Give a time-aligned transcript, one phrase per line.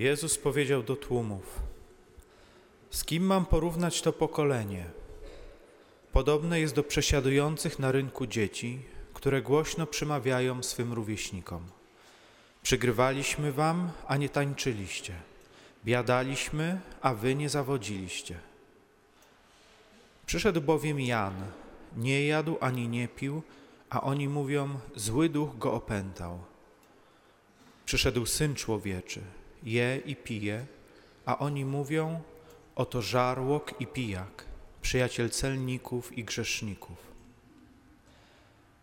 [0.00, 1.60] Jezus powiedział do tłumów:
[2.90, 4.84] Z kim mam porównać to pokolenie?
[6.12, 8.80] Podobne jest do przesiadujących na rynku dzieci,
[9.14, 11.62] które głośno przemawiają swym rówieśnikom.
[12.62, 15.14] Przygrywaliśmy wam, a nie tańczyliście.
[15.84, 18.38] Biadaliśmy, a wy nie zawodziliście.
[20.26, 21.34] Przyszedł bowiem Jan,
[21.96, 23.42] nie jadł ani nie pił,
[23.90, 26.38] a oni mówią, zły duch go opętał.
[27.84, 29.20] Przyszedł Syn Człowieczy,
[29.62, 30.66] je i pije,
[31.26, 32.20] a oni mówią,
[32.76, 34.44] oto żarłok i pijak,
[34.82, 37.10] przyjaciel celników i grzeszników.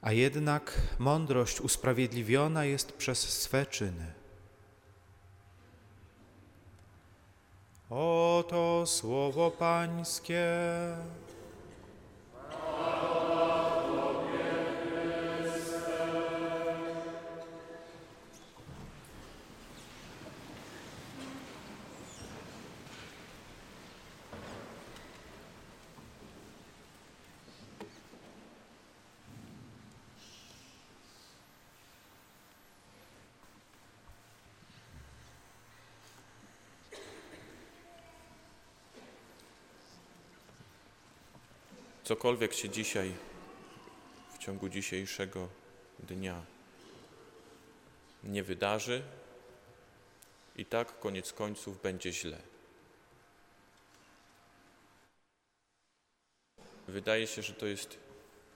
[0.00, 4.12] A jednak mądrość usprawiedliwiona jest przez swe czyny.
[7.90, 10.46] Oto słowo Pańskie.
[42.08, 43.12] Cokolwiek się dzisiaj,
[44.34, 45.48] w ciągu dzisiejszego
[45.98, 46.42] dnia
[48.24, 49.02] nie wydarzy,
[50.56, 52.38] i tak koniec końców będzie źle.
[56.86, 57.98] Wydaje się, że to jest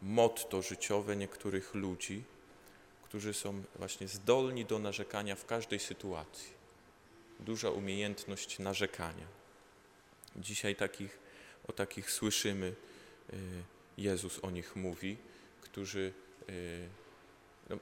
[0.02, 2.24] motto życiowe niektórych ludzi,
[3.02, 6.50] którzy są właśnie zdolni do narzekania w każdej sytuacji.
[7.40, 9.26] Duża umiejętność narzekania.
[10.36, 11.18] Dzisiaj takich,
[11.68, 12.74] o takich słyszymy
[13.98, 15.16] Jezus o nich mówi,
[15.60, 16.12] którzy
[16.48, 16.88] y,
[17.70, 17.78] no,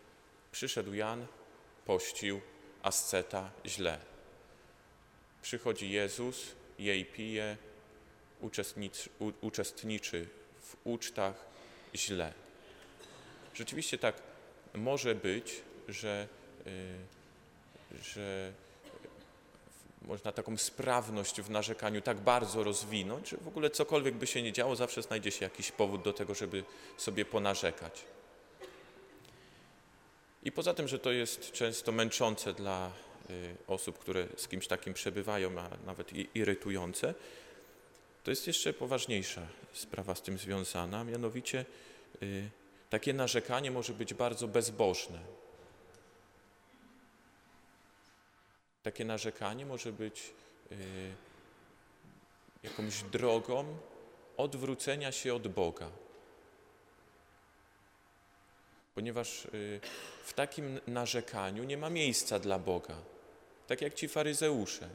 [0.52, 1.26] przyszedł Jan,
[1.86, 2.40] pościł,
[2.82, 3.98] asceta, źle.
[5.42, 7.56] Przychodzi Jezus, jej pije,
[8.40, 9.10] uczestniczy,
[9.40, 10.28] uczestniczy
[10.60, 11.46] w ucztach,
[11.94, 12.32] źle.
[13.54, 14.22] Rzeczywiście tak
[14.74, 16.28] może być, że,
[16.66, 18.52] y, że
[20.02, 24.52] można taką sprawność w narzekaniu tak bardzo rozwinąć, że w ogóle cokolwiek by się nie
[24.52, 26.64] działo, zawsze znajdzie się jakiś powód do tego, żeby
[26.96, 28.04] sobie ponarzekać.
[30.42, 32.92] I poza tym, że to jest często męczące dla
[33.30, 37.14] y, osób, które z kimś takim przebywają, a nawet irytujące,
[38.24, 41.64] to jest jeszcze poważniejsza sprawa z tym związana, mianowicie
[42.22, 42.50] y,
[42.90, 45.18] takie narzekanie może być bardzo bezbożne.
[48.90, 50.32] Takie narzekanie może być
[50.72, 50.76] y,
[52.62, 53.76] jakąś drogą
[54.36, 55.90] odwrócenia się od Boga.
[58.94, 59.80] Ponieważ y,
[60.24, 62.96] w takim narzekaniu nie ma miejsca dla Boga.
[63.66, 64.88] Tak jak ci faryzeusze.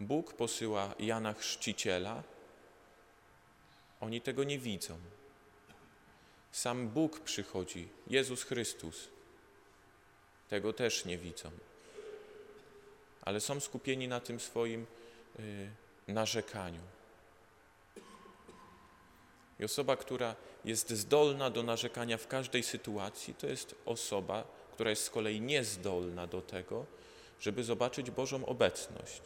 [0.00, 2.22] Bóg posyła Jana Chrzciciela,
[4.00, 4.98] oni tego nie widzą.
[6.52, 9.08] Sam Bóg przychodzi, Jezus Chrystus.
[10.48, 11.50] Tego też nie widzą
[13.22, 14.86] ale są skupieni na tym swoim
[15.40, 15.70] y,
[16.08, 16.80] narzekaniu.
[19.60, 25.04] I osoba, która jest zdolna do narzekania w każdej sytuacji, to jest osoba, która jest
[25.04, 26.86] z kolei niezdolna do tego,
[27.40, 29.22] żeby zobaczyć Bożą obecność.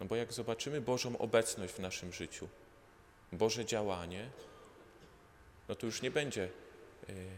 [0.00, 2.48] No bo jak zobaczymy Bożą obecność w naszym życiu,
[3.32, 4.30] Boże działanie,
[5.68, 6.48] no to już nie będzie
[7.08, 7.28] y,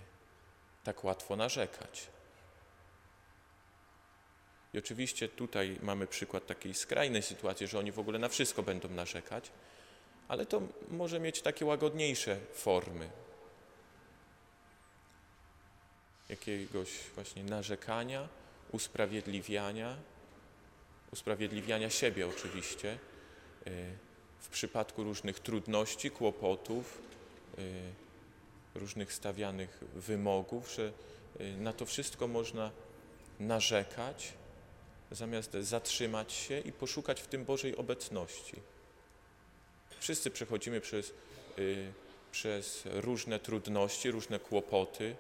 [0.84, 2.06] tak łatwo narzekać.
[4.78, 9.50] Oczywiście tutaj mamy przykład takiej skrajnej sytuacji, że oni w ogóle na wszystko będą narzekać,
[10.28, 13.11] ale to może mieć takie łagodniejsze formy.
[16.28, 18.28] Jakiegoś właśnie narzekania,
[18.72, 19.97] usprawiedliwiania,
[21.12, 22.99] usprawiedliwiania siebie oczywiście,
[23.66, 23.71] y,
[24.41, 26.98] w przypadku różnych trudności, kłopotów,
[27.59, 28.09] y,
[28.74, 30.92] różnych stawianych wymogów, że
[31.41, 32.71] y, na to wszystko można
[33.41, 34.33] narzekać,
[35.10, 38.63] zamiast zatrzymać się i poszukać w tym Bożej obecności.
[40.01, 41.13] Wszyscy przechodzimy przez,
[41.59, 41.93] y,
[42.33, 45.16] przez różne trudności, różne kłopoty.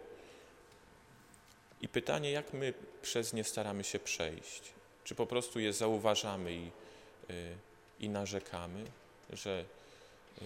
[1.80, 4.62] I pytanie, jak my przez nie staramy się przejść?
[5.04, 6.70] Czy po prostu je zauważamy i,
[7.30, 7.56] y,
[8.00, 8.84] i narzekamy,
[9.32, 9.64] że
[10.42, 10.44] y,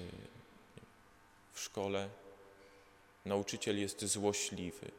[1.52, 2.08] w szkole
[3.24, 4.90] nauczyciel jest złośliwy,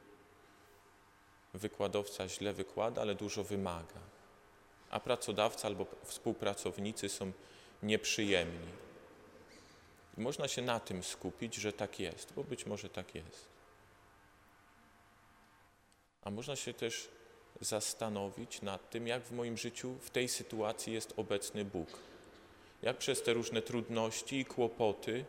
[1.54, 4.14] wykładowca źle wykłada, ale dużo wymaga
[4.94, 7.32] a pracodawca albo współpracownicy są
[7.84, 8.68] nieprzyjemni.
[10.18, 13.48] Można się na tym skupić, że tak jest, bo być może tak jest.
[16.24, 17.10] A można się też
[17.62, 21.90] zastanowić nad tym, jak w moim życiu w tej sytuacji jest obecny Bóg.
[22.82, 25.26] Jak przez te różne trudności i kłopoty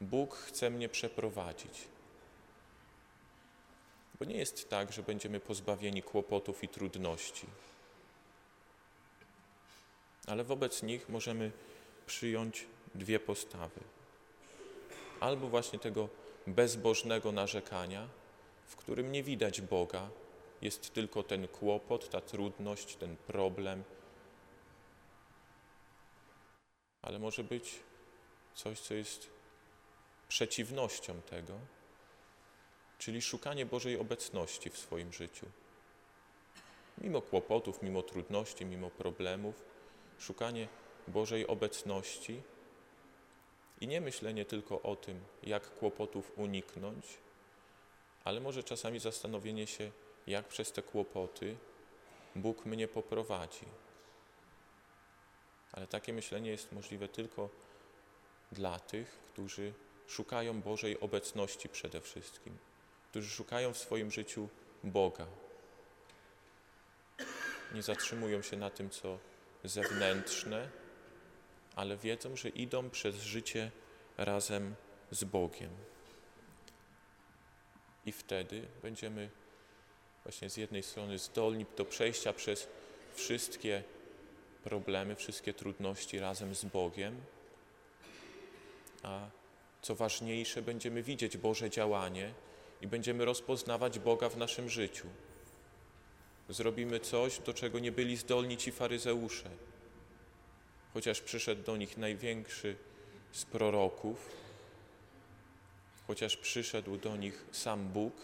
[0.00, 1.84] Bóg chce mnie przeprowadzić.
[4.18, 7.46] Bo nie jest tak, że będziemy pozbawieni kłopotów i trudności,
[10.28, 11.52] ale wobec nich możemy
[12.06, 13.80] przyjąć dwie postawy.
[15.20, 16.08] Albo właśnie tego
[16.46, 18.08] bezbożnego narzekania,
[18.66, 20.10] w którym nie widać Boga,
[20.62, 23.84] jest tylko ten kłopot, ta trudność, ten problem,
[27.02, 27.74] ale może być
[28.54, 29.30] coś, co jest
[30.28, 31.54] przeciwnością tego,
[32.98, 35.46] czyli szukanie Bożej obecności w swoim życiu.
[36.98, 39.64] Mimo kłopotów, mimo trudności, mimo problemów,
[40.18, 40.68] szukanie
[41.08, 42.42] Bożej obecności
[43.80, 47.18] i nie myślenie tylko o tym, jak kłopotów uniknąć,
[48.24, 49.90] ale może czasami zastanowienie się,
[50.26, 51.56] jak przez te kłopoty
[52.36, 53.66] Bóg mnie poprowadzi.
[55.72, 57.48] Ale takie myślenie jest możliwe tylko
[58.52, 59.72] dla tych, którzy
[60.06, 62.58] szukają Bożej obecności przede wszystkim,
[63.10, 64.48] którzy szukają w swoim życiu
[64.84, 65.26] Boga.
[67.74, 69.18] Nie zatrzymują się na tym, co
[69.64, 70.68] zewnętrzne,
[71.76, 73.70] ale wiedzą, że idą przez życie
[74.18, 74.74] razem
[75.10, 75.70] z Bogiem.
[78.06, 79.30] I wtedy będziemy
[80.24, 82.68] właśnie z jednej strony zdolni do przejścia przez
[83.14, 83.82] wszystkie
[84.64, 87.20] problemy, wszystkie trudności razem z Bogiem,
[89.02, 89.28] a
[89.82, 92.34] co ważniejsze, będziemy widzieć Boże działanie
[92.80, 95.06] i będziemy rozpoznawać Boga w naszym życiu.
[96.48, 99.50] Zrobimy coś, do czego nie byli zdolni ci faryzeusze.
[100.94, 102.76] Chociaż przyszedł do nich największy
[103.32, 104.30] z proroków,
[106.06, 108.14] chociaż przyszedł do nich sam Bóg,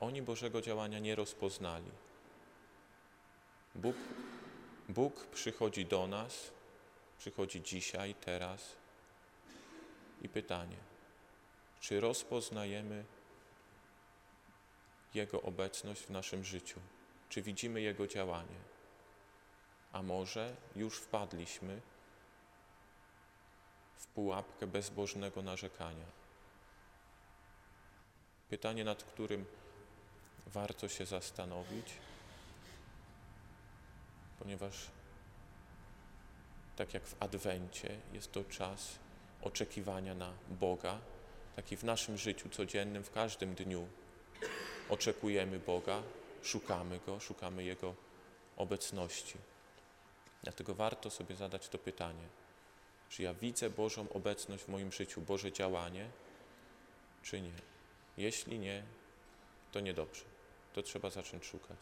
[0.00, 1.90] oni Bożego działania nie rozpoznali.
[3.74, 3.96] Bóg,
[4.88, 6.50] Bóg przychodzi do nas,
[7.18, 8.76] przychodzi dzisiaj, teraz
[10.22, 10.76] i pytanie,
[11.80, 13.04] czy rozpoznajemy
[15.14, 16.80] Jego obecność w naszym życiu?
[17.30, 18.60] Czy widzimy Jego działanie?
[19.92, 21.80] A może już wpadliśmy
[23.96, 26.06] w pułapkę bezbożnego narzekania?
[28.48, 29.44] Pytanie, nad którym
[30.46, 31.86] warto się zastanowić,
[34.38, 34.90] ponieważ
[36.76, 38.98] tak jak w Adwencie jest to czas
[39.42, 40.98] oczekiwania na Boga,
[41.56, 43.88] tak i w naszym życiu codziennym, w każdym dniu
[44.88, 46.02] oczekujemy Boga,
[46.42, 47.94] szukamy Go, szukamy Jego
[48.56, 49.38] obecności.
[50.42, 52.28] Dlatego warto sobie zadać to pytanie,
[53.08, 56.10] czy ja widzę Bożą obecność w moim życiu, Boże działanie,
[57.22, 57.52] czy nie.
[58.16, 58.82] Jeśli nie,
[59.72, 60.24] to niedobrze.
[60.72, 61.78] To trzeba zacząć szukać.